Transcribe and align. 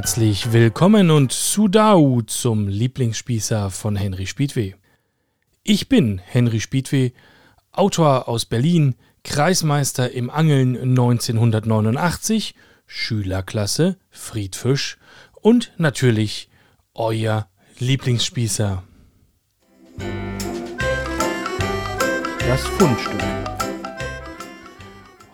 Herzlich 0.00 0.54
willkommen 0.54 1.10
und 1.10 1.30
Sudau 1.30 2.22
zum 2.22 2.68
Lieblingsspießer 2.68 3.68
von 3.68 3.96
Henry 3.96 4.26
Spiedweh. 4.26 4.72
Ich 5.62 5.90
bin 5.90 6.18
Henry 6.24 6.60
Spiedweh, 6.60 7.10
Autor 7.70 8.26
aus 8.26 8.46
Berlin, 8.46 8.94
Kreismeister 9.24 10.10
im 10.10 10.30
Angeln 10.30 10.74
1989, 10.74 12.54
Schülerklasse 12.86 13.98
Friedfisch 14.08 14.96
und 15.34 15.74
natürlich 15.76 16.48
euer 16.94 17.50
Lieblingsspießer. 17.78 18.82
Das 22.38 22.62
Fundstück. 22.62 23.22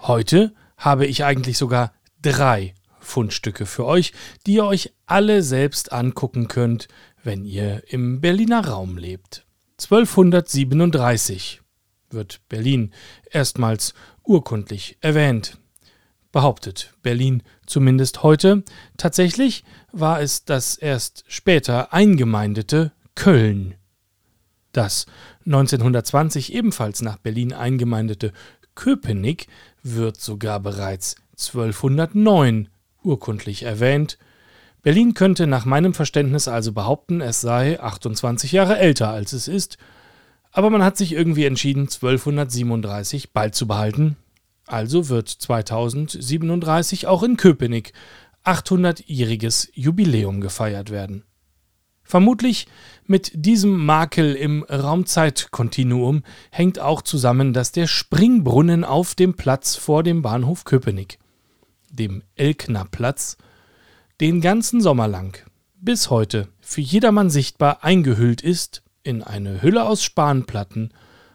Heute 0.03 0.53
habe 0.77 1.07
ich 1.07 1.23
eigentlich 1.23 1.57
sogar 1.57 1.93
drei 2.21 2.75
Fundstücke 3.07 3.67
für 3.67 3.87
euch, 3.87 4.13
die 4.47 4.55
ihr 4.55 4.65
euch 4.65 4.93
alle 5.07 5.43
selbst 5.43 5.93
angucken 5.93 6.49
könnt, 6.49 6.89
wenn 7.23 7.45
ihr 7.45 7.83
im 7.89 8.21
Berliner 8.21 8.67
Raum 8.67 8.99
lebt. 8.99 9.47
1237 9.79 11.63
wird 12.11 12.41
Berlin 12.49 12.93
erstmals 13.31 13.95
urkundlich 14.23 14.99
erwähnt. 15.01 15.59
Behauptet 16.33 16.95
Berlin 17.03 17.43
zumindest 17.67 18.23
heute. 18.23 18.63
Tatsächlich 18.97 19.65
war 19.93 20.21
es 20.21 20.45
das 20.45 20.77
erst 20.77 21.25
später 21.29 21.93
eingemeindete 21.93 22.93
Köln. 23.15 23.75
Das 24.73 25.07
1920 25.47 26.53
ebenfalls 26.53 27.01
nach 27.01 27.17
Berlin 27.17 27.55
eingemeindete 27.55 28.33
Köpenick 28.75 29.47
wird 29.83 30.21
sogar 30.21 30.61
bereits 30.61 31.17
1209 31.39 32.69
urkundlich 33.07 33.63
erwähnt. 33.63 34.19
Berlin 34.83 35.15
könnte 35.15 35.47
nach 35.47 35.65
meinem 35.65 35.95
Verständnis 35.95 36.47
also 36.49 36.73
behaupten, 36.73 37.21
es 37.21 37.41
sei 37.41 37.81
28 37.81 38.53
Jahre 38.53 38.79
älter 38.79 39.09
als 39.09 39.33
es 39.33 39.49
ist, 39.49 39.79
aber 40.53 40.71
man 40.71 40.83
hat 40.83 40.97
sich 40.97 41.13
irgendwie 41.13 41.45
entschieden, 41.45 41.83
1237 41.83 43.33
beizubehalten. 43.33 44.17
Also 44.67 45.09
wird 45.09 45.29
2037 45.29 47.07
auch 47.07 47.23
in 47.23 47.37
Köpenick 47.37 47.93
800-jähriges 48.45 49.71
Jubiläum 49.75 50.41
gefeiert 50.41 50.91
werden. 50.91 51.25
Vermutlich 52.05 52.69
mit 53.07 53.33
diesem 53.35 53.85
Makel 53.85 54.35
im 54.35 54.63
Raumzeitkontinuum 54.63 56.23
hängt 56.53 56.79
auch 56.79 57.03
zusammen, 57.03 57.53
dass 57.53 57.73
der 57.73 57.89
Springbrunnen 57.89 58.85
auf 58.85 59.17
dem 59.17 59.35
Platz 59.35 59.75
vor 59.75 60.05
dem 60.05 60.23
Bahnhof 60.23 60.65
Köpenick 60.65 61.19
dem 61.97 62.23
Elknerplatz, 62.37 63.37
den 64.21 64.41
ganzen 64.41 64.81
Sommer 64.81 65.09
lang 65.09 65.39
bis 65.75 66.11
heute 66.11 66.49
für 66.61 66.81
jedermann 66.81 67.31
sichtbar 67.31 67.85
eingehüllt 67.85 68.41
ist 68.43 68.83
in 69.03 69.23
eine 69.23 69.63
Hülle 69.63 69.85
aus 69.85 70.03
Spanplatten, 70.03 70.93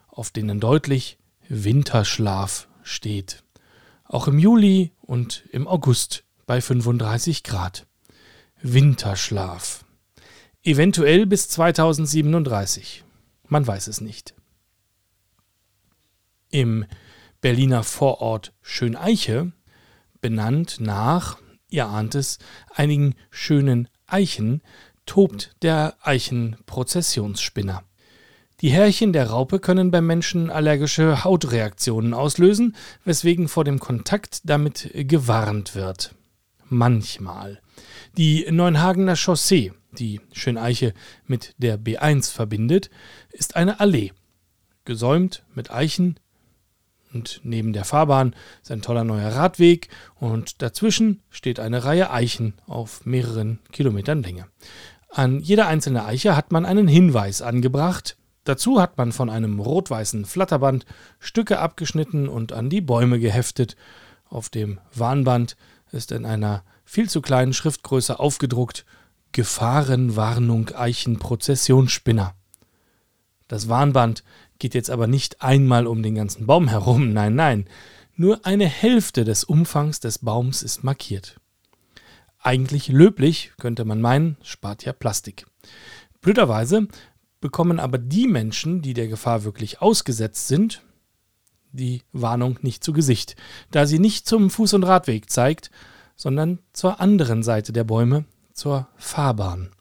auf 0.07 0.31
denen 0.31 0.59
deutlich 0.59 1.17
Winterschlaf 1.47 2.67
steht. 2.83 3.43
Auch 4.03 4.27
im 4.27 4.39
Juli 4.39 4.91
und 5.01 5.45
im 5.51 5.67
August 5.67 6.25
bei 6.45 6.59
35 6.59 7.43
Grad. 7.43 7.87
Winterschlaf. 8.61 9.85
Eventuell 10.63 11.25
bis 11.25 11.47
2037. 11.49 13.05
Man 13.47 13.65
weiß 13.65 13.87
es 13.87 14.01
nicht. 14.01 14.35
Im 16.49 16.85
Berliner 17.39 17.83
Vorort 17.83 18.53
Schöneiche 18.61 19.53
benannt 20.21 20.77
nach, 20.79 21.37
ihr 21.69 21.87
ahnt 21.87 22.15
es, 22.15 22.37
einigen 22.73 23.15
schönen 23.29 23.89
Eichen, 24.07 24.61
tobt 25.05 25.55
der 25.61 25.95
Eichenprozessionsspinner. 26.01 27.83
Die 28.61 28.69
Härchen 28.69 29.11
der 29.11 29.31
Raupe 29.31 29.59
können 29.59 29.89
beim 29.89 30.05
Menschen 30.05 30.51
allergische 30.51 31.23
Hautreaktionen 31.23 32.13
auslösen, 32.13 32.75
weswegen 33.03 33.47
vor 33.47 33.63
dem 33.63 33.79
Kontakt 33.79 34.41
damit 34.43 34.91
gewarnt 34.93 35.73
wird. 35.73 36.13
Manchmal. 36.69 37.59
Die 38.17 38.45
Neuenhagener 38.51 39.15
Chaussee, 39.15 39.73
die 39.93 40.21
Schöneiche 40.31 40.93
mit 41.25 41.55
der 41.57 41.79
B1 41.79 42.31
verbindet, 42.31 42.91
ist 43.31 43.55
eine 43.55 43.79
Allee. 43.79 44.11
Gesäumt 44.85 45.43
mit 45.55 45.71
Eichen, 45.71 46.19
und 47.13 47.41
neben 47.43 47.73
der 47.73 47.85
Fahrbahn 47.85 48.35
ist 48.61 48.71
ein 48.71 48.81
toller 48.81 49.03
neuer 49.03 49.29
Radweg 49.35 49.89
und 50.15 50.61
dazwischen 50.61 51.21
steht 51.29 51.59
eine 51.59 51.83
Reihe 51.83 52.11
Eichen 52.11 52.53
auf 52.67 53.05
mehreren 53.05 53.59
Kilometern 53.71 54.23
Länge. 54.23 54.47
An 55.09 55.39
jeder 55.39 55.67
einzelne 55.67 56.05
Eiche 56.05 56.35
hat 56.35 56.51
man 56.51 56.65
einen 56.65 56.87
Hinweis 56.87 57.41
angebracht. 57.41 58.17
Dazu 58.45 58.81
hat 58.81 58.97
man 58.97 59.11
von 59.11 59.29
einem 59.29 59.59
rot-weißen 59.59 60.25
Flatterband 60.25 60.85
Stücke 61.19 61.59
abgeschnitten 61.59 62.27
und 62.27 62.53
an 62.53 62.69
die 62.69 62.81
Bäume 62.81 63.19
geheftet. 63.19 63.75
Auf 64.29 64.49
dem 64.49 64.79
Warnband 64.93 65.57
ist 65.91 66.11
in 66.11 66.25
einer 66.25 66.63
viel 66.85 67.09
zu 67.09 67.21
kleinen 67.21 67.53
Schriftgröße 67.53 68.19
aufgedruckt 68.19 68.85
Gefahrenwarnung 69.33 70.69
Eichenprozessionsspinner. 70.69 72.33
Das 73.47 73.69
Warnband 73.69 74.23
geht 74.61 74.75
jetzt 74.75 74.91
aber 74.91 75.07
nicht 75.07 75.41
einmal 75.41 75.87
um 75.87 76.03
den 76.03 76.15
ganzen 76.15 76.45
Baum 76.45 76.69
herum, 76.69 77.11
nein, 77.13 77.35
nein, 77.35 77.65
nur 78.15 78.45
eine 78.45 78.67
Hälfte 78.67 79.25
des 79.25 79.43
Umfangs 79.43 79.99
des 79.99 80.19
Baums 80.19 80.61
ist 80.63 80.83
markiert. 80.83 81.39
Eigentlich 82.39 82.87
löblich, 82.87 83.51
könnte 83.59 83.83
man 83.85 83.99
meinen, 83.99 84.37
spart 84.43 84.85
ja 84.85 84.93
Plastik. 84.93 85.45
Blöderweise 86.21 86.87
bekommen 87.39 87.79
aber 87.79 87.97
die 87.97 88.27
Menschen, 88.27 88.81
die 88.83 88.93
der 88.93 89.07
Gefahr 89.07 89.43
wirklich 89.43 89.81
ausgesetzt 89.81 90.47
sind, 90.47 90.83
die 91.71 92.03
Warnung 92.11 92.59
nicht 92.61 92.83
zu 92.83 92.93
Gesicht, 92.93 93.35
da 93.71 93.87
sie 93.87 93.97
nicht 93.97 94.27
zum 94.27 94.49
Fuß- 94.49 94.75
und 94.75 94.83
Radweg 94.83 95.29
zeigt, 95.31 95.71
sondern 96.15 96.59
zur 96.73 96.99
anderen 96.99 97.41
Seite 97.41 97.73
der 97.73 97.83
Bäume, 97.83 98.25
zur 98.53 98.87
Fahrbahn. 98.97 99.71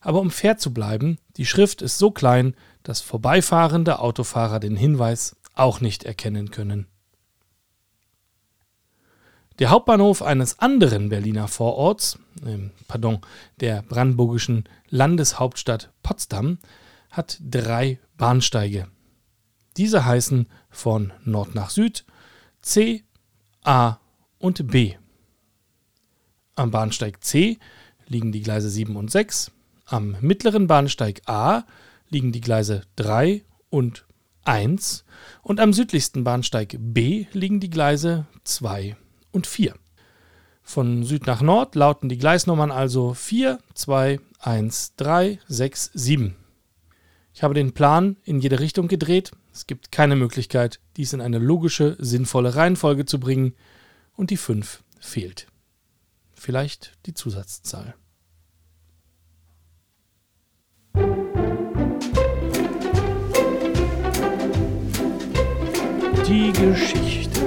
Aber 0.00 0.20
um 0.20 0.30
fair 0.30 0.58
zu 0.58 0.74
bleiben, 0.74 1.18
die 1.36 1.46
Schrift 1.46 1.80
ist 1.80 1.96
so 1.96 2.10
klein, 2.10 2.54
dass 2.82 3.00
vorbeifahrende 3.00 3.98
Autofahrer 3.98 4.60
den 4.60 4.76
Hinweis 4.76 5.36
auch 5.54 5.80
nicht 5.80 6.04
erkennen 6.04 6.50
können. 6.50 6.86
Der 9.58 9.68
Hauptbahnhof 9.68 10.22
eines 10.22 10.58
anderen 10.58 11.10
Berliner 11.10 11.46
Vororts, 11.46 12.18
äh, 12.46 12.70
pardon, 12.88 13.20
der 13.60 13.82
brandenburgischen 13.82 14.64
Landeshauptstadt 14.88 15.90
Potsdam, 16.02 16.58
hat 17.10 17.38
drei 17.42 17.98
Bahnsteige. 18.16 18.88
Diese 19.76 20.06
heißen 20.06 20.46
von 20.70 21.12
Nord 21.24 21.54
nach 21.54 21.70
Süd 21.70 22.06
C, 22.62 23.04
A 23.62 23.98
und 24.38 24.68
B. 24.68 24.94
Am 26.56 26.70
Bahnsteig 26.70 27.22
C 27.22 27.58
liegen 28.06 28.32
die 28.32 28.42
Gleise 28.42 28.70
7 28.70 28.96
und 28.96 29.10
6, 29.10 29.50
am 29.84 30.16
mittleren 30.20 30.66
Bahnsteig 30.66 31.22
A 31.26 31.64
liegen 32.10 32.32
die 32.32 32.40
Gleise 32.40 32.82
3 32.96 33.42
und 33.70 34.06
1 34.44 35.04
und 35.42 35.60
am 35.60 35.72
südlichsten 35.72 36.24
Bahnsteig 36.24 36.76
B 36.78 37.26
liegen 37.32 37.60
die 37.60 37.70
Gleise 37.70 38.26
2 38.44 38.96
und 39.32 39.46
4. 39.46 39.74
Von 40.62 41.04
Süd 41.04 41.26
nach 41.26 41.40
Nord 41.40 41.74
lauten 41.74 42.08
die 42.08 42.18
Gleisnummern 42.18 42.70
also 42.70 43.14
4, 43.14 43.58
2, 43.74 44.20
1, 44.40 44.94
3, 44.96 45.38
6, 45.48 45.90
7. 45.94 46.36
Ich 47.34 47.42
habe 47.42 47.54
den 47.54 47.72
Plan 47.72 48.16
in 48.24 48.40
jede 48.40 48.60
Richtung 48.60 48.88
gedreht. 48.88 49.32
Es 49.52 49.66
gibt 49.66 49.92
keine 49.92 50.16
Möglichkeit, 50.16 50.80
dies 50.96 51.12
in 51.12 51.20
eine 51.20 51.38
logische, 51.38 51.96
sinnvolle 51.98 52.54
Reihenfolge 52.54 53.04
zu 53.04 53.18
bringen 53.18 53.54
und 54.14 54.30
die 54.30 54.36
5 54.36 54.82
fehlt. 54.98 55.46
Vielleicht 56.34 56.92
die 57.06 57.14
Zusatzzahl. 57.14 57.94
Die 66.30 66.52
Geschichte. 66.52 67.40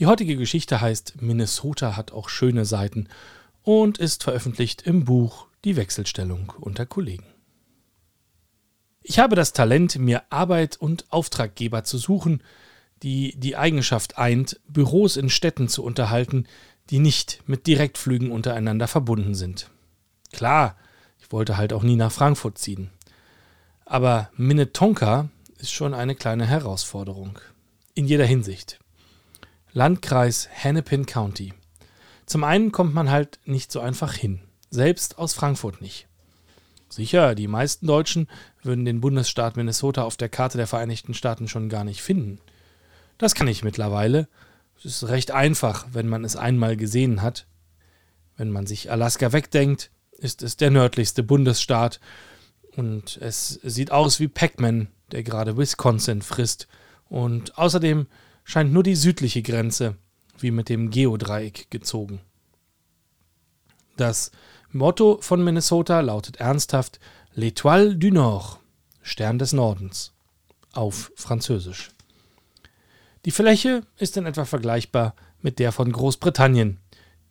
Die 0.00 0.06
heutige 0.06 0.36
Geschichte 0.36 0.80
heißt 0.80 1.22
Minnesota 1.22 1.96
hat 1.96 2.10
auch 2.10 2.28
schöne 2.28 2.64
Seiten 2.64 3.08
und 3.62 3.98
ist 3.98 4.24
veröffentlicht 4.24 4.82
im 4.82 5.04
Buch 5.04 5.46
Die 5.64 5.76
Wechselstellung 5.76 6.52
unter 6.58 6.86
Kollegen. 6.86 7.26
Ich 9.00 9.20
habe 9.20 9.36
das 9.36 9.52
Talent, 9.52 10.00
mir 10.00 10.24
Arbeit 10.30 10.76
und 10.76 11.04
Auftraggeber 11.12 11.84
zu 11.84 11.98
suchen, 11.98 12.42
die 13.04 13.38
die 13.38 13.54
Eigenschaft 13.54 14.18
eint, 14.18 14.58
Büros 14.66 15.16
in 15.16 15.30
Städten 15.30 15.68
zu 15.68 15.84
unterhalten, 15.84 16.48
die 16.90 16.98
nicht 16.98 17.44
mit 17.46 17.68
Direktflügen 17.68 18.32
untereinander 18.32 18.88
verbunden 18.88 19.36
sind. 19.36 19.70
Klar, 20.32 20.74
ich 21.26 21.32
wollte 21.32 21.56
halt 21.56 21.72
auch 21.72 21.82
nie 21.82 21.96
nach 21.96 22.12
Frankfurt 22.12 22.56
ziehen. 22.56 22.88
Aber 23.84 24.30
Minnetonka 24.36 25.28
ist 25.58 25.72
schon 25.72 25.92
eine 25.92 26.14
kleine 26.14 26.46
Herausforderung. 26.46 27.40
In 27.94 28.06
jeder 28.06 28.24
Hinsicht. 28.24 28.78
Landkreis 29.72 30.48
Hennepin 30.48 31.04
County. 31.04 31.52
Zum 32.26 32.44
einen 32.44 32.70
kommt 32.70 32.94
man 32.94 33.10
halt 33.10 33.40
nicht 33.44 33.72
so 33.72 33.80
einfach 33.80 34.14
hin. 34.14 34.38
Selbst 34.70 35.18
aus 35.18 35.34
Frankfurt 35.34 35.80
nicht. 35.80 36.06
Sicher, 36.88 37.34
die 37.34 37.48
meisten 37.48 37.88
Deutschen 37.88 38.28
würden 38.62 38.84
den 38.84 39.00
Bundesstaat 39.00 39.56
Minnesota 39.56 40.04
auf 40.04 40.16
der 40.16 40.28
Karte 40.28 40.58
der 40.58 40.68
Vereinigten 40.68 41.12
Staaten 41.12 41.48
schon 41.48 41.68
gar 41.68 41.82
nicht 41.82 42.02
finden. 42.02 42.38
Das 43.18 43.34
kann 43.34 43.48
ich 43.48 43.64
mittlerweile. 43.64 44.28
Es 44.78 44.84
ist 44.84 45.08
recht 45.08 45.32
einfach, 45.32 45.88
wenn 45.90 46.06
man 46.06 46.24
es 46.24 46.36
einmal 46.36 46.76
gesehen 46.76 47.20
hat. 47.20 47.48
Wenn 48.36 48.52
man 48.52 48.68
sich 48.68 48.92
Alaska 48.92 49.32
wegdenkt, 49.32 49.90
ist 50.18 50.42
es 50.42 50.56
der 50.56 50.70
nördlichste 50.70 51.22
Bundesstaat 51.22 52.00
und 52.76 53.18
es 53.20 53.60
sieht 53.62 53.90
aus 53.90 54.20
wie 54.20 54.28
Pac-Man, 54.28 54.88
der 55.10 55.22
gerade 55.22 55.56
Wisconsin 55.56 56.22
frisst. 56.22 56.68
Und 57.08 57.56
außerdem 57.56 58.06
scheint 58.44 58.72
nur 58.72 58.82
die 58.82 58.96
südliche 58.96 59.42
Grenze 59.42 59.96
wie 60.38 60.50
mit 60.50 60.68
dem 60.68 60.90
Geodreieck 60.90 61.70
gezogen. 61.70 62.20
Das 63.96 64.30
Motto 64.72 65.18
von 65.22 65.42
Minnesota 65.42 66.00
lautet 66.00 66.36
ernsthaft 66.36 67.00
L'Étoile 67.34 67.94
du 67.94 68.10
Nord, 68.10 68.58
Stern 69.00 69.38
des 69.38 69.52
Nordens, 69.52 70.12
auf 70.72 71.12
Französisch. 71.16 71.90
Die 73.24 73.30
Fläche 73.30 73.82
ist 73.96 74.16
in 74.16 74.26
etwa 74.26 74.44
vergleichbar 74.44 75.14
mit 75.40 75.58
der 75.58 75.72
von 75.72 75.90
Großbritannien, 75.90 76.78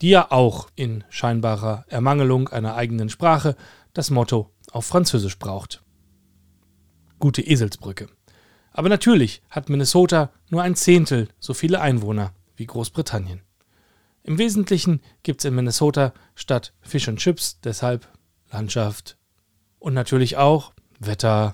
die 0.02 0.10
ja 0.10 0.32
auch 0.32 0.70
in 0.76 1.04
scheinbarer 1.10 1.86
Ermangelung 1.88 2.50
einer 2.50 2.76
eigenen 2.76 3.10
Sprache 3.10 3.56
das 3.94 4.10
Motto 4.10 4.52
auf 4.72 4.86
Französisch 4.86 5.40
braucht. 5.40 5.84
Gute 7.20 7.42
Eselsbrücke. 7.42 8.08
Aber 8.72 8.90
natürlich 8.90 9.42
hat 9.50 9.70
Minnesota 9.70 10.32
nur 10.50 10.62
ein 10.62 10.76
Zehntel 10.76 11.30
so 11.40 11.54
viele 11.54 11.80
Einwohner 11.80 12.34
wie 12.58 12.66
Großbritannien. 12.66 13.42
Im 14.24 14.38
Wesentlichen 14.38 15.02
gibt 15.24 15.42
es 15.42 15.46
in 15.46 15.56
Minnesota 15.56 16.14
statt 16.36 16.74
Fish 16.82 17.08
und 17.08 17.18
Chips 17.18 17.60
deshalb 17.62 18.08
Landschaft 18.52 19.18
und 19.80 19.94
natürlich 19.94 20.36
auch 20.36 20.74
Wetter. 21.00 21.54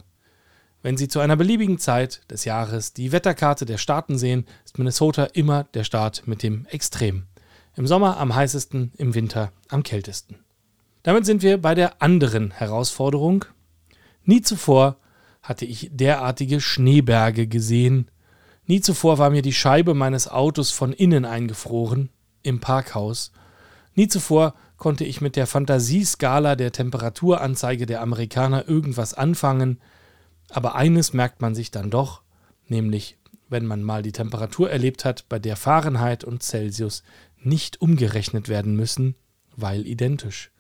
Wenn 0.82 0.98
Sie 0.98 1.08
zu 1.08 1.20
einer 1.20 1.36
beliebigen 1.36 1.78
Zeit 1.78 2.22
des 2.32 2.46
Jahres 2.46 2.94
die 2.94 3.12
Wetterkarte 3.12 3.66
der 3.66 3.78
Staaten 3.78 4.18
sehen, 4.18 4.46
ist 4.66 4.80
Minnesota 4.80 5.26
immer 5.26 5.66
der 5.66 5.84
Staat 5.84 6.24
mit 6.26 6.42
dem 6.42 6.66
Extrem. 6.68 7.28
Im 7.76 7.88
Sommer 7.88 8.18
am 8.18 8.36
heißesten, 8.36 8.92
im 8.98 9.16
Winter 9.16 9.52
am 9.70 9.84
kältesten. 9.84 10.40
Damit 11.04 11.26
sind 11.26 11.42
wir 11.42 11.58
bei 11.60 11.74
der 11.74 12.02
anderen 12.02 12.52
Herausforderung. 12.52 13.46
Nie 14.24 14.42
zuvor 14.42 14.98
hatte 15.42 15.66
ich 15.66 15.90
derartige 15.92 16.62
Schneeberge 16.62 17.48
gesehen. 17.48 18.12
Nie 18.68 18.82
zuvor 18.82 19.18
war 19.18 19.30
mir 19.30 19.42
die 19.42 19.54
Scheibe 19.54 19.94
meines 19.94 20.28
Autos 20.28 20.72
von 20.72 20.94
innen 20.94 21.26
eingefroren 21.26 22.10
im 22.44 22.60
Parkhaus. 22.60 23.32
Nie 23.96 24.08
zuvor 24.08 24.54
konnte 24.78 25.04
ich 25.04 25.22
mit 25.22 25.36
der 25.36 25.48
Fantasieskala 25.48 26.56
der 26.56 26.72
Temperaturanzeige 26.72 27.86
der 27.86 28.02
Amerikaner 28.02 28.68
irgendwas 28.68 29.14
anfangen, 29.14 29.80
aber 30.50 30.76
eines 30.76 31.14
merkt 31.14 31.42
man 31.42 31.56
sich 31.56 31.72
dann 31.72 31.90
doch, 31.90 32.22
nämlich 32.68 33.18
wenn 33.52 33.66
man 33.66 33.84
mal 33.84 34.02
die 34.02 34.12
Temperatur 34.12 34.72
erlebt 34.72 35.06
hat, 35.06 35.30
bei 35.30 35.38
der 35.38 35.56
Fahrenheit 35.56 36.24
und 36.24 36.42
Celsius 36.42 37.04
nicht 37.38 37.82
umgerechnet 37.82 38.50
werden 38.50 38.76
müssen, 38.76 39.16
weil 39.56 39.86
identisch. 39.86 40.52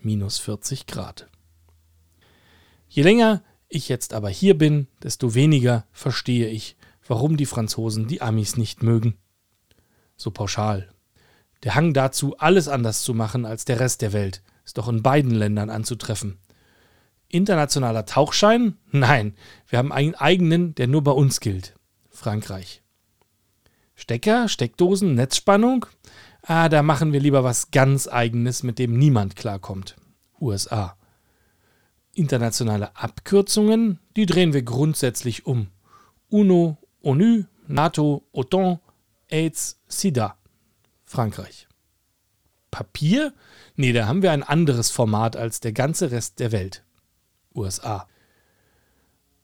Minus 0.00 0.38
40 0.38 0.86
Grad. 0.86 1.28
Je 2.88 3.02
länger 3.02 3.42
ich 3.68 3.88
jetzt 3.88 4.14
aber 4.14 4.30
hier 4.30 4.56
bin, 4.56 4.88
desto 5.02 5.34
weniger 5.34 5.86
verstehe 5.92 6.48
ich, 6.48 6.76
warum 7.06 7.36
die 7.36 7.46
Franzosen 7.46 8.08
die 8.08 8.22
Amis 8.22 8.56
nicht 8.56 8.82
mögen. 8.82 9.18
So 10.16 10.30
pauschal 10.30 10.88
der 11.62 11.74
Hang 11.74 11.92
dazu, 11.92 12.36
alles 12.38 12.68
anders 12.68 13.02
zu 13.02 13.14
machen 13.14 13.44
als 13.44 13.64
der 13.64 13.80
Rest 13.80 14.02
der 14.02 14.12
Welt, 14.12 14.42
ist 14.64 14.78
doch 14.78 14.88
in 14.88 15.02
beiden 15.02 15.32
Ländern 15.32 15.70
anzutreffen. 15.70 16.38
Internationaler 17.28 18.06
Tauchschein? 18.06 18.76
Nein, 18.90 19.34
wir 19.68 19.78
haben 19.78 19.92
einen 19.92 20.14
eigenen, 20.14 20.74
der 20.74 20.88
nur 20.88 21.04
bei 21.04 21.12
uns 21.12 21.40
gilt. 21.40 21.74
Frankreich. 22.20 22.82
Stecker, 23.94 24.46
Steckdosen, 24.46 25.14
Netzspannung? 25.14 25.86
Ah, 26.42 26.68
da 26.68 26.82
machen 26.82 27.14
wir 27.14 27.20
lieber 27.20 27.44
was 27.44 27.70
ganz 27.70 28.08
eigenes, 28.08 28.62
mit 28.62 28.78
dem 28.78 28.98
niemand 28.98 29.36
klarkommt. 29.36 29.96
USA. 30.38 30.98
Internationale 32.12 32.94
Abkürzungen, 32.94 34.00
die 34.16 34.26
drehen 34.26 34.52
wir 34.52 34.60
grundsätzlich 34.62 35.46
um. 35.46 35.68
UNO, 36.28 36.76
ONU, 37.00 37.44
NATO, 37.66 38.22
OTAN, 38.32 38.80
AIDS, 39.30 39.80
SIDA. 39.88 40.36
Frankreich. 41.06 41.68
Papier? 42.70 43.32
Nee, 43.76 43.94
da 43.94 44.06
haben 44.06 44.20
wir 44.20 44.32
ein 44.32 44.42
anderes 44.42 44.90
Format 44.90 45.36
als 45.36 45.60
der 45.60 45.72
ganze 45.72 46.10
Rest 46.10 46.38
der 46.38 46.52
Welt. 46.52 46.84
USA. 47.54 48.06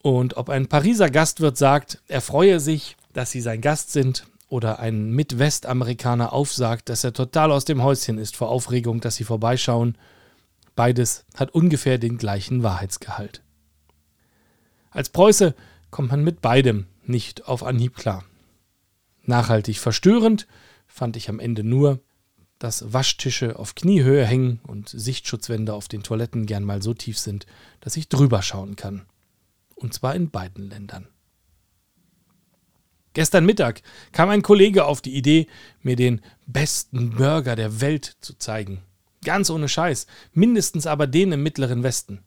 Und 0.06 0.37
ob 0.37 0.50
ein 0.50 0.69
Pariser 0.69 1.11
Gastwirt 1.11 1.58
sagt, 1.58 2.00
er 2.06 2.20
freue 2.20 2.61
sich, 2.61 2.97
dass 3.12 3.32
sie 3.32 3.41
sein 3.41 3.61
Gast 3.61 3.91
sind, 3.91 4.29
oder 4.49 4.79
ein 4.79 5.11
Mitwestamerikaner 5.11 6.32
aufsagt, 6.32 6.91
dass 6.91 7.03
er 7.03 7.12
total 7.12 7.50
aus 7.50 7.64
dem 7.64 7.82
Häuschen 7.82 8.17
ist 8.17 8.37
vor 8.37 8.49
Aufregung, 8.49 9.00
dass 9.00 9.17
sie 9.17 9.25
vorbeischauen, 9.25 9.99
beides 10.76 11.25
hat 11.35 11.53
ungefähr 11.53 11.99
den 11.99 12.19
gleichen 12.19 12.62
Wahrheitsgehalt. 12.62 13.43
Als 14.93 15.08
Preuße 15.08 15.56
kommt 15.91 16.12
man 16.12 16.23
mit 16.23 16.41
beidem 16.41 16.87
nicht 17.05 17.49
auf 17.49 17.64
Anhieb 17.64 17.97
klar. 17.97 18.23
Nachhaltig 19.25 19.81
verstörend 19.81 20.47
fand 20.87 21.17
ich 21.17 21.29
am 21.29 21.41
Ende 21.41 21.64
nur, 21.64 21.99
dass 22.61 22.93
Waschtische 22.93 23.59
auf 23.59 23.75
Kniehöhe 23.75 24.25
hängen 24.25 24.61
und 24.69 24.88
Sichtschutzwände 24.88 25.75
auf 25.75 25.88
den 25.88 26.05
Toiletten 26.05 26.47
gern 26.47 26.62
mal 26.62 26.81
so 26.81 26.94
tief 26.94 27.19
sind, 27.19 27.44
dass 27.81 27.97
ich 27.97 28.09
drüber 28.09 28.43
schauen 28.43 28.76
kann. 28.76 29.05
Und 29.76 29.94
zwar 29.94 30.14
in 30.14 30.31
beiden 30.31 30.69
Ländern. 30.69 31.08
Gestern 33.12 33.47
Mittag 33.47 33.80
kam 34.12 34.28
ein 34.28 34.42
Kollege 34.42 34.85
auf 34.85 35.00
die 35.00 35.14
Idee, 35.14 35.47
mir 35.80 35.97
den 35.97 36.21
besten 36.47 37.12
Burger 37.12 37.56
der 37.56 37.80
Welt 37.80 38.16
zu 38.21 38.35
zeigen. 38.35 38.83
Ganz 39.25 39.49
ohne 39.49 39.71
Scheiß, 39.71 40.06
mindestens 40.35 40.87
aber 40.87 41.06
den 41.06 41.33
im 41.33 41.42
mittleren 41.42 41.83
Westen. 41.83 42.21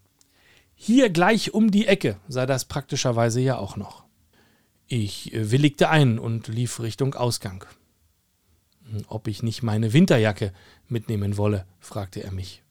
Hier 0.74 1.12
gleich 1.12 1.54
um 1.54 1.70
die 1.70 1.86
Ecke 1.86 2.18
sei 2.28 2.46
das 2.46 2.66
praktischerweise 2.66 3.40
ja 3.40 3.58
auch 3.58 3.78
noch. 3.78 4.06
Ich 4.88 5.32
willigte 5.34 5.90
ein 5.90 6.18
und 6.18 6.48
lief 6.48 6.80
Richtung 6.80 7.14
Ausgang. 7.14 7.66
Ob 9.08 9.28
ich 9.28 9.44
nicht 9.44 9.62
meine 9.62 9.94
Winterjacke 9.94 10.54
mitnehmen 10.88 11.38
wolle, 11.38 11.68
fragte 11.80 12.24
er 12.24 12.32
mich. 12.32 12.64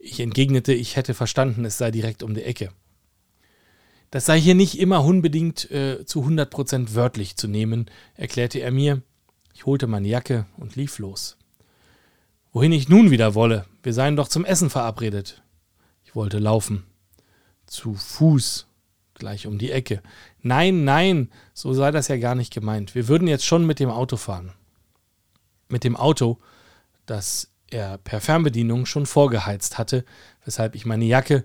Ich 0.00 0.18
entgegnete, 0.18 0.72
ich 0.72 0.96
hätte 0.96 1.14
verstanden, 1.14 1.64
es 1.64 1.78
sei 1.78 1.92
direkt 1.92 2.24
um 2.24 2.34
die 2.34 2.42
Ecke. 2.42 2.72
Das 4.10 4.26
sei 4.26 4.40
hier 4.40 4.54
nicht 4.54 4.78
immer 4.78 5.04
unbedingt 5.04 5.70
äh, 5.70 6.04
zu 6.06 6.24
100% 6.24 6.94
wörtlich 6.94 7.36
zu 7.36 7.46
nehmen, 7.46 7.90
erklärte 8.14 8.58
er 8.60 8.70
mir. 8.70 9.02
Ich 9.54 9.66
holte 9.66 9.86
meine 9.86 10.08
Jacke 10.08 10.46
und 10.56 10.76
lief 10.76 10.98
los. 10.98 11.36
Wohin 12.52 12.72
ich 12.72 12.88
nun 12.88 13.10
wieder 13.10 13.34
wolle, 13.34 13.66
wir 13.82 13.92
seien 13.92 14.16
doch 14.16 14.28
zum 14.28 14.44
Essen 14.44 14.70
verabredet. 14.70 15.42
Ich 16.04 16.14
wollte 16.14 16.38
laufen. 16.38 16.84
Zu 17.66 17.94
Fuß, 17.94 18.66
gleich 19.14 19.46
um 19.46 19.58
die 19.58 19.70
Ecke. 19.70 20.02
Nein, 20.40 20.84
nein, 20.84 21.30
so 21.52 21.74
sei 21.74 21.90
das 21.90 22.08
ja 22.08 22.16
gar 22.16 22.34
nicht 22.34 22.52
gemeint. 22.52 22.94
Wir 22.94 23.08
würden 23.08 23.28
jetzt 23.28 23.44
schon 23.44 23.66
mit 23.66 23.78
dem 23.78 23.90
Auto 23.90 24.16
fahren 24.16 24.52
mit 25.68 25.84
dem 25.84 25.96
Auto, 25.96 26.38
das 27.06 27.50
er 27.70 27.98
per 27.98 28.20
Fernbedienung 28.20 28.86
schon 28.86 29.06
vorgeheizt 29.06 29.78
hatte, 29.78 30.04
weshalb 30.44 30.74
ich 30.74 30.86
meine 30.86 31.04
Jacke 31.04 31.44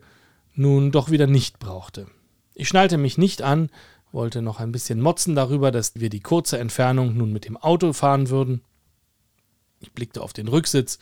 nun 0.54 0.92
doch 0.92 1.12
wieder 1.12 1.28
nicht 1.28 1.60
brauchte. 1.60 2.08
Ich 2.54 2.68
schnallte 2.68 2.98
mich 2.98 3.18
nicht 3.18 3.42
an, 3.42 3.70
wollte 4.12 4.42
noch 4.42 4.60
ein 4.60 4.72
bisschen 4.72 5.02
motzen 5.02 5.36
darüber, 5.36 5.72
dass 5.72 5.94
wir 5.96 6.10
die 6.10 6.22
kurze 6.22 6.60
Entfernung 6.60 7.18
nun 7.18 7.34
mit 7.34 7.46
dem 7.46 7.58
Auto 7.58 7.94
fahren 7.94 8.30
würden. 8.30 8.62
Ich 9.80 9.92
blickte 9.92 10.22
auf 10.22 10.34
den 10.34 10.48
Rücksitz, 10.48 11.00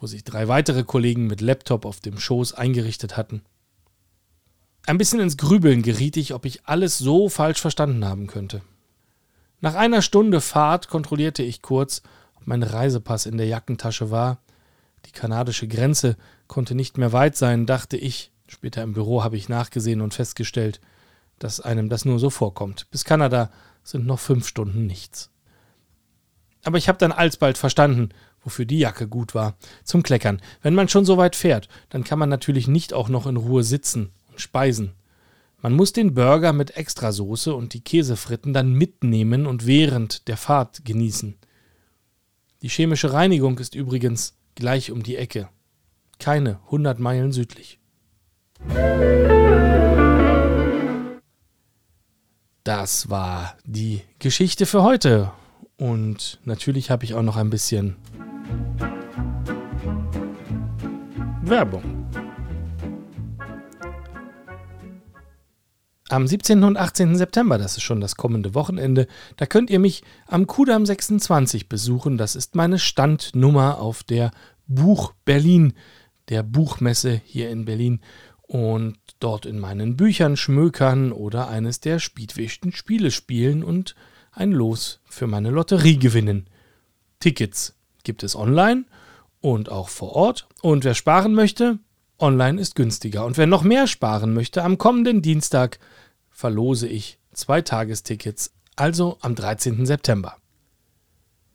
wo 0.00 0.06
sich 0.06 0.24
drei 0.24 0.48
weitere 0.48 0.84
Kollegen 0.84 1.26
mit 1.26 1.40
Laptop 1.40 1.84
auf 1.84 2.00
dem 2.00 2.18
Schoß 2.18 2.54
eingerichtet 2.54 3.16
hatten. 3.16 3.42
Ein 4.86 4.98
bisschen 4.98 5.20
ins 5.20 5.36
Grübeln 5.36 5.82
geriet 5.82 6.16
ich, 6.16 6.34
ob 6.34 6.44
ich 6.44 6.66
alles 6.66 6.98
so 6.98 7.28
falsch 7.28 7.60
verstanden 7.60 8.04
haben 8.04 8.26
könnte. 8.26 8.62
Nach 9.60 9.74
einer 9.74 10.02
Stunde 10.02 10.40
Fahrt 10.40 10.88
kontrollierte 10.88 11.42
ich 11.42 11.62
kurz, 11.62 12.02
mein 12.44 12.62
Reisepass 12.62 13.26
in 13.26 13.36
der 13.36 13.46
Jackentasche 13.46 14.10
war. 14.10 14.38
Die 15.04 15.12
kanadische 15.12 15.68
Grenze 15.68 16.16
konnte 16.46 16.74
nicht 16.74 16.96
mehr 16.96 17.12
weit 17.12 17.36
sein, 17.36 17.66
dachte 17.66 17.96
ich. 17.96 18.32
Später 18.48 18.82
im 18.82 18.94
Büro 18.94 19.22
habe 19.22 19.36
ich 19.36 19.48
nachgesehen 19.48 20.00
und 20.00 20.14
festgestellt, 20.14 20.80
dass 21.38 21.60
einem 21.60 21.88
das 21.88 22.04
nur 22.04 22.18
so 22.18 22.30
vorkommt. 22.30 22.90
Bis 22.90 23.04
Kanada 23.04 23.50
sind 23.84 24.06
noch 24.06 24.18
fünf 24.18 24.48
Stunden 24.48 24.86
nichts. 24.86 25.30
Aber 26.64 26.78
ich 26.78 26.88
habe 26.88 26.98
dann 26.98 27.12
alsbald 27.12 27.58
verstanden, 27.58 28.08
wofür 28.42 28.64
die 28.64 28.78
Jacke 28.78 29.06
gut 29.06 29.34
war. 29.34 29.56
Zum 29.84 30.02
Kleckern. 30.02 30.40
Wenn 30.62 30.74
man 30.74 30.88
schon 30.88 31.04
so 31.04 31.16
weit 31.16 31.36
fährt, 31.36 31.68
dann 31.90 32.04
kann 32.04 32.18
man 32.18 32.28
natürlich 32.28 32.68
nicht 32.68 32.92
auch 32.92 33.08
noch 33.08 33.26
in 33.26 33.36
Ruhe 33.36 33.62
sitzen 33.62 34.10
und 34.30 34.40
speisen. 34.40 34.92
Man 35.60 35.74
muss 35.74 35.92
den 35.92 36.14
Burger 36.14 36.52
mit 36.52 36.76
Extrasoße 36.76 37.54
und 37.54 37.74
die 37.74 37.82
Käsefritten 37.82 38.52
dann 38.52 38.72
mitnehmen 38.72 39.46
und 39.46 39.66
während 39.66 40.28
der 40.28 40.36
Fahrt 40.36 40.84
genießen. 40.84 41.36
Die 42.62 42.68
chemische 42.68 43.12
Reinigung 43.12 43.58
ist 43.58 43.74
übrigens 43.74 44.36
gleich 44.54 44.90
um 44.90 45.02
die 45.02 45.16
Ecke. 45.16 45.48
Keine 46.18 46.60
100 46.66 46.98
Meilen 46.98 47.32
südlich. 47.32 47.77
Das 52.64 53.08
war 53.08 53.56
die 53.64 54.02
Geschichte 54.18 54.66
für 54.66 54.82
heute. 54.82 55.32
Und 55.78 56.40
natürlich 56.44 56.90
habe 56.90 57.04
ich 57.04 57.14
auch 57.14 57.22
noch 57.22 57.36
ein 57.36 57.50
bisschen 57.50 57.96
Werbung. 61.42 61.82
Am 66.10 66.26
17. 66.26 66.64
und 66.64 66.76
18. 66.76 67.16
September, 67.16 67.58
das 67.58 67.76
ist 67.76 67.82
schon 67.82 68.00
das 68.00 68.16
kommende 68.16 68.54
Wochenende, 68.54 69.06
da 69.36 69.44
könnt 69.44 69.68
ihr 69.68 69.78
mich 69.78 70.02
am 70.26 70.46
Kudamm 70.46 70.86
26 70.86 71.68
besuchen. 71.68 72.16
Das 72.16 72.34
ist 72.34 72.54
meine 72.54 72.78
Standnummer 72.78 73.78
auf 73.78 74.02
der 74.02 74.30
Buch 74.66 75.12
Berlin, 75.24 75.74
der 76.28 76.42
Buchmesse 76.42 77.20
hier 77.24 77.50
in 77.50 77.66
Berlin. 77.66 78.00
Und 78.48 78.96
dort 79.20 79.46
in 79.46 79.60
meinen 79.60 79.96
Büchern 79.96 80.36
schmökern 80.36 81.12
oder 81.12 81.48
eines 81.48 81.80
der 81.80 82.00
spiedwischten 82.00 82.72
Spiele 82.72 83.10
spielen 83.10 83.62
und 83.62 83.94
ein 84.32 84.52
Los 84.52 85.00
für 85.04 85.26
meine 85.26 85.50
Lotterie 85.50 85.98
gewinnen. 85.98 86.48
Tickets 87.20 87.74
gibt 88.04 88.22
es 88.22 88.34
online 88.34 88.86
und 89.40 89.70
auch 89.70 89.90
vor 89.90 90.16
Ort. 90.16 90.48
Und 90.62 90.84
wer 90.84 90.94
sparen 90.94 91.34
möchte, 91.34 91.78
online 92.18 92.60
ist 92.60 92.74
günstiger. 92.74 93.26
Und 93.26 93.36
wer 93.36 93.46
noch 93.46 93.62
mehr 93.62 93.86
sparen 93.86 94.32
möchte, 94.32 94.64
am 94.64 94.78
kommenden 94.78 95.20
Dienstag 95.20 95.78
verlose 96.30 96.88
ich 96.88 97.18
zwei 97.34 97.60
Tagestickets, 97.60 98.54
also 98.76 99.18
am 99.20 99.34
13. 99.34 99.84
September. 99.84 100.36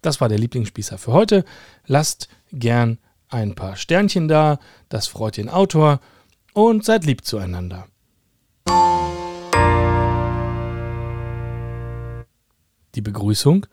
Das 0.02 0.22
war 0.22 0.30
der 0.30 0.38
Lieblingsspießer 0.38 0.98
für 0.98 1.14
heute. 1.14 1.46
Lasst 1.88 2.28
gern 2.52 3.00
ein 3.30 3.56
paar 3.56 3.78
Sternchen 3.78 4.28
da, 4.28 4.60
das 4.90 5.08
freut 5.08 5.38
den 5.38 5.50
Autor 5.50 6.00
und 6.54 6.86
seid 6.86 7.06
lieb 7.06 7.26
zueinander. 7.26 7.88
Die 12.96 13.02
Begrüßung 13.02 13.66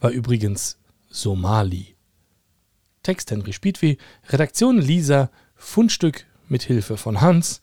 war 0.00 0.10
übrigens 0.10 0.78
Somali. 1.08 1.96
Text 3.02 3.30
Henry 3.30 3.52
Spiedwi, 3.52 3.98
Redaktion 4.28 4.78
Lisa, 4.78 5.30
Fundstück 5.56 6.26
mit 6.48 6.62
Hilfe 6.62 6.96
von 6.96 7.20
Hans, 7.20 7.60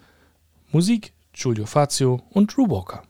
Musik 0.71 1.13
Giulio 1.33 1.65
Fazio 1.65 2.23
und 2.31 2.55
Drew 2.55 2.69
Walker. 2.69 3.03